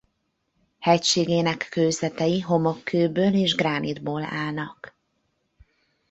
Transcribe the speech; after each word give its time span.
Hegységének 0.79 1.67
kőzetei 1.69 2.39
homokkőből 2.39 3.33
és 3.33 3.55
gránitból 3.55 4.23
állnak. 4.23 4.95